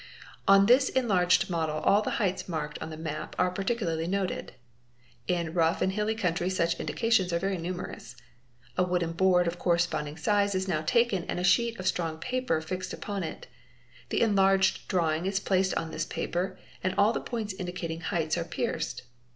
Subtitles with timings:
[0.47, 4.53] On this enlarged model all the heights marked on the map are particularly noted.
[5.27, 8.15] In rough and hilly country such indications are very numerous.
[8.79, 12.61] A wooden board of corresponding size is now taken and a sheet of strong paper
[12.61, 13.45] fixed upon it.
[14.09, 18.43] The enlarged drawing is placed on this paper and all the points; indicating heights are
[18.43, 19.03] pierced.